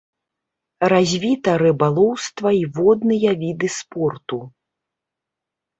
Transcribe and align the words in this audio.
Развіта 0.93 1.51
рыбалоўства 1.63 2.49
і 2.63 2.67
водныя 2.81 3.29
віды 3.45 3.67
спорту. 3.79 4.37